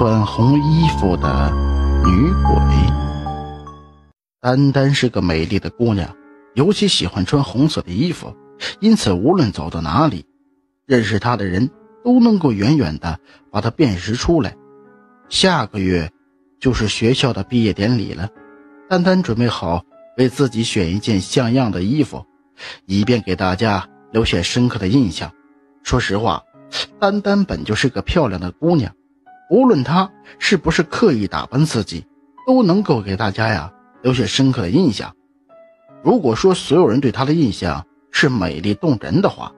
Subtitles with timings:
[0.00, 1.52] 穿红衣服的
[2.06, 2.56] 女鬼。
[4.40, 6.16] 丹丹是个美丽的姑娘，
[6.54, 8.34] 尤其喜欢穿红色的衣服，
[8.80, 10.24] 因此无论走到哪里，
[10.86, 11.68] 认识她的人
[12.02, 14.56] 都能够远远的把她辨识出来。
[15.28, 16.10] 下个月
[16.58, 18.30] 就是学校的毕业典礼了，
[18.88, 19.84] 丹丹准备好
[20.16, 22.24] 为自己选一件像样的衣服，
[22.86, 25.30] 以便给大家留下深刻的印象。
[25.82, 26.42] 说实话，
[26.98, 28.90] 丹丹本就是个漂亮的姑娘，
[29.50, 32.06] 无论她是不是刻意打扮自己，
[32.46, 33.70] 都能够给大家呀
[34.02, 35.14] 留下深刻的印象。
[36.02, 39.52] 如果说所有人对她的印象是美丽动人的话，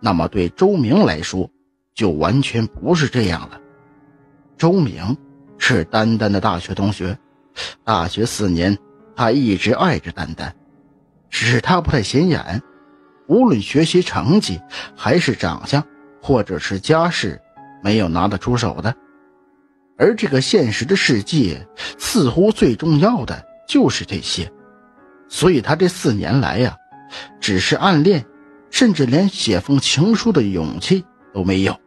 [0.00, 1.48] 那么对周明来说
[1.94, 3.60] 就完全不是这样了。
[4.56, 5.16] 周明
[5.58, 7.16] 是丹丹的大学同学，
[7.84, 8.76] 大学四年，
[9.14, 10.54] 他一直爱着丹丹，
[11.28, 12.62] 只是他不太显眼，
[13.28, 14.58] 无论学习成绩，
[14.96, 15.84] 还是长相，
[16.22, 17.38] 或者是家世，
[17.82, 18.94] 没有拿得出手的。
[19.98, 21.66] 而这个现实的世界，
[21.98, 24.52] 似乎最重要的就是这些，
[25.28, 26.76] 所以他这四年来呀，
[27.40, 28.24] 只是暗恋，
[28.70, 31.78] 甚至连写封情书的勇气都没有。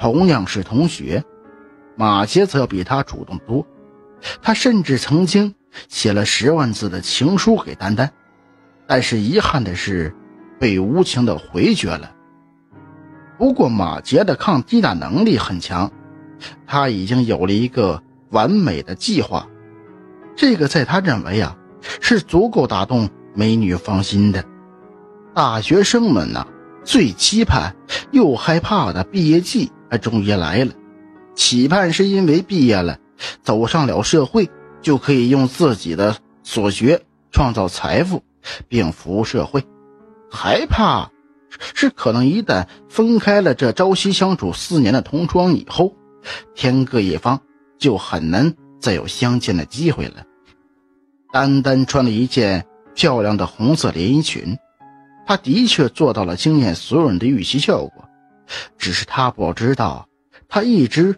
[0.00, 1.24] 同样是同学。
[1.96, 3.66] 马杰则要比他主动多，
[4.40, 5.52] 他甚至曾经
[5.88, 8.12] 写了十万字的情书给丹丹，
[8.86, 10.14] 但是遗憾的是，
[10.60, 12.14] 被无情的回绝了。
[13.36, 15.90] 不过马杰的抗击打能力很强，
[16.66, 19.48] 他已经有了一个完美的计划，
[20.36, 21.56] 这个在他认为啊，
[22.00, 24.44] 是足够打动美女芳心的。
[25.34, 26.46] 大学生们呐，
[26.84, 27.76] 最期盼
[28.10, 30.72] 又害怕的毕业季终于来了。
[31.34, 32.98] 期盼是因为毕业了，
[33.42, 34.50] 走上了社会，
[34.82, 38.24] 就可以用自己的所学创造财富，
[38.68, 39.60] 并服务社会；
[40.30, 41.10] 害怕
[41.74, 45.94] 是可能一旦分开了这朝夕相处四年的同窗以后，
[46.54, 47.40] 天各一方，
[47.78, 50.24] 就很难再有相见的机会了。
[51.32, 54.56] 丹丹穿了一件漂亮的红色连衣裙，
[55.26, 58.08] 她的确做到了惊艳所有人的预期效果，
[58.76, 60.08] 只是她不知道，
[60.48, 61.16] 她一直。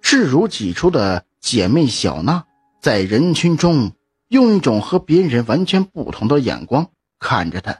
[0.00, 2.44] 视如己出的姐妹小娜，
[2.80, 3.92] 在人群中
[4.28, 6.88] 用一种和别人完全不同的眼光
[7.18, 7.78] 看着她。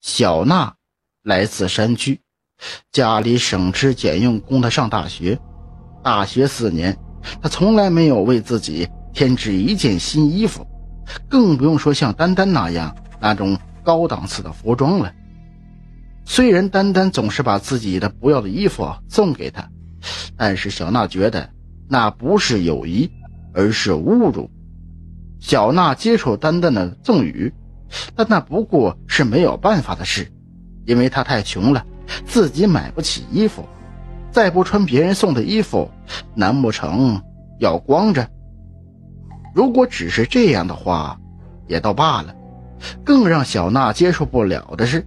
[0.00, 0.74] 小娜
[1.22, 2.20] 来自山区，
[2.90, 5.38] 家里省吃俭用供她上大学。
[6.02, 6.96] 大学四年，
[7.42, 10.66] 他从来没有为自己添置一件新衣服，
[11.28, 15.12] 更不用说像丹丹那样那种高档次的服装了。
[16.24, 19.68] 虽然丹丹总是把自己的不要的衣服送给他。
[20.36, 21.50] 但是小娜觉得
[21.88, 23.10] 那不是友谊，
[23.52, 24.48] 而是侮辱。
[25.40, 27.52] 小娜接受丹丹的赠与，
[28.14, 30.30] 但那不过是没有办法的事，
[30.86, 31.84] 因为她太穷了，
[32.24, 33.66] 自己买不起衣服，
[34.38, 35.90] 再不穿别人送的衣服，
[36.32, 37.20] 难不成
[37.58, 38.24] 要光着？
[39.52, 41.18] 如果只是这样的话，
[41.66, 42.32] 也倒罢了。
[43.04, 45.04] 更让小娜接受不了的是，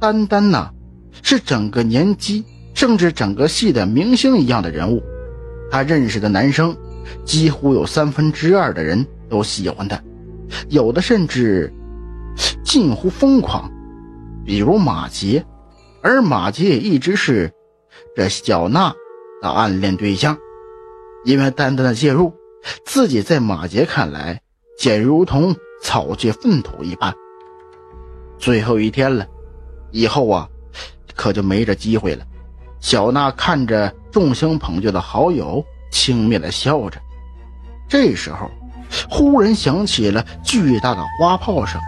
[0.00, 0.72] 丹丹呐，
[1.22, 2.44] 是整个年级。
[2.74, 5.00] 甚至整个系的明星一样的人物，
[5.70, 6.76] 她认识的男生
[7.24, 10.02] 几乎有三分之二的人都喜欢她，
[10.68, 11.72] 有的甚至
[12.64, 13.70] 近乎疯狂，
[14.44, 15.46] 比如马杰，
[16.02, 17.48] 而马杰也一直是
[18.14, 18.94] 这小娜
[19.42, 20.36] 的暗恋对象。
[21.24, 22.34] 因为丹丹的介入，
[22.84, 24.40] 自己在马杰看来
[24.78, 27.14] 简如同草芥粪土一般。
[28.38, 29.26] 最后一天了，
[29.90, 30.46] 以后啊，
[31.14, 32.26] 可就没这机会了。
[32.80, 37.00] 小娜看着众星捧月的好友，轻蔑地笑着。
[37.88, 38.50] 这时候，
[39.08, 41.80] 忽然响起了巨大的花炮声，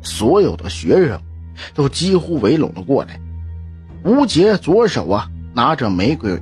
[0.00, 1.20] 所有的学生
[1.74, 3.20] 都几乎围拢了过来。
[4.04, 6.40] 吴杰左手啊拿着玫瑰，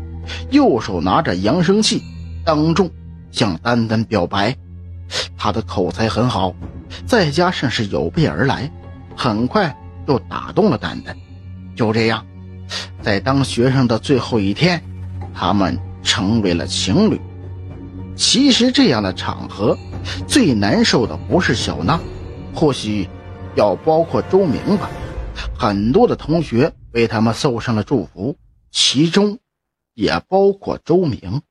[0.51, 2.03] 右手拿着扬声器，
[2.45, 2.91] 当众
[3.31, 4.57] 向丹丹表白。
[5.37, 6.55] 他的口才很好，
[7.07, 8.71] 再加上是有备而来，
[9.17, 11.17] 很快就打动了丹丹。
[11.75, 12.25] 就这样。
[13.01, 14.83] 在当学生的最后一天，
[15.33, 17.21] 他们成为了情侣。
[18.17, 19.79] 其实这样的场合，
[20.27, 22.01] 最难受的不是小娜，
[22.53, 23.09] 或许
[23.55, 24.91] 要包括周明吧。
[25.57, 28.37] 很多的同学为他们送上了祝福，
[28.71, 29.39] 其中
[29.93, 31.43] 也包括周明。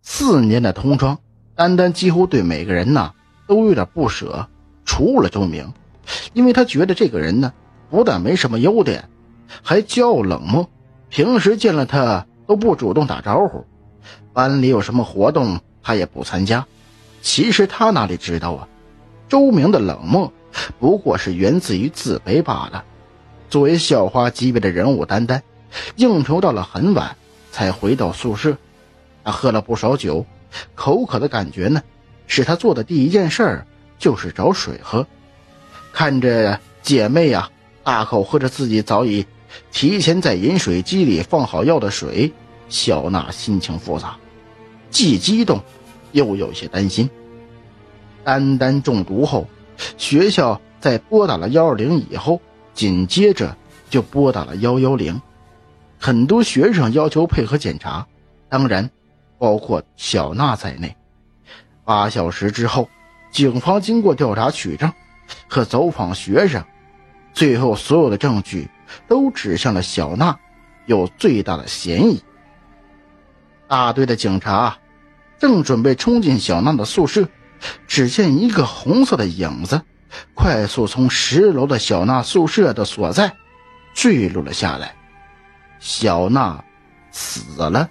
[0.00, 1.18] 四年的同窗，
[1.54, 3.12] 丹丹几乎对每个人呢
[3.46, 4.48] 都有点不舍，
[4.86, 5.70] 除了周明，
[6.32, 7.52] 因为他觉得这个人呢
[7.90, 9.10] 不但没什么优点。
[9.62, 10.70] 还骄傲冷漠，
[11.10, 13.66] 平时见了他都不主动打招呼，
[14.32, 16.66] 班里有什么活动他也不参加。
[17.20, 18.68] 其实他哪里知道啊，
[19.28, 20.32] 周明的冷漠
[20.78, 22.82] 不过是源自于自卑罢了。
[23.48, 25.42] 作为校花级别的人物，丹丹
[25.96, 27.16] 应酬到了很晚
[27.50, 28.56] 才回到宿舍，
[29.24, 30.26] 他喝了不少酒，
[30.74, 31.82] 口渴的感觉呢，
[32.26, 33.64] 使他做的第一件事
[33.98, 35.06] 就是找水喝。
[35.92, 37.50] 看着姐妹呀，
[37.82, 39.26] 大口喝着自己早已
[39.72, 42.32] 提前在饮水机里放好药的水，
[42.68, 44.16] 小娜心情复杂，
[44.90, 45.60] 既激动，
[46.12, 47.08] 又有些担心。
[48.24, 49.48] 丹丹中毒后，
[49.96, 52.40] 学校在拨打了幺二零以后，
[52.78, 53.56] 紧接着
[53.90, 55.20] 就拨打了幺幺零，
[55.98, 58.06] 很多学生要求配合检查，
[58.48, 58.88] 当然，
[59.36, 60.96] 包括小娜在内。
[61.84, 62.88] 八小时之后，
[63.32, 64.92] 警方经过调查取证
[65.48, 66.64] 和走访学生，
[67.32, 68.70] 最后所有的证据
[69.08, 70.38] 都指向了小娜
[70.86, 72.22] 有最大的嫌疑。
[73.66, 74.78] 大队的警察
[75.40, 77.28] 正准备冲进小娜的宿舍。
[77.88, 79.82] 只见一个红色的影子，
[80.34, 83.34] 快速从十楼的小娜宿舍的所在
[83.94, 84.94] 坠落了下来。
[85.80, 86.64] 小娜
[87.10, 87.88] 死了，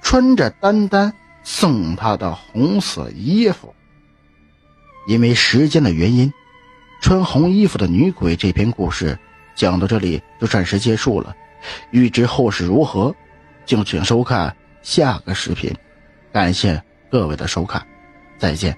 [0.00, 1.12] 穿着丹丹
[1.42, 3.74] 送她的红色衣服。
[5.06, 6.32] 因为时间的原因，
[7.00, 9.18] 穿红衣服的女鬼这篇故事
[9.54, 11.34] 讲到这里就暂时结束了。
[11.90, 13.14] 欲知后事如何，
[13.66, 15.74] 敬请收看下个视频。
[16.32, 17.86] 感谢各位的收看，
[18.38, 18.76] 再见。